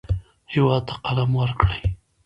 هېواد 0.53 0.83
ته 0.87 0.95
قلم 1.05 1.29
ورکړئ 1.39 1.81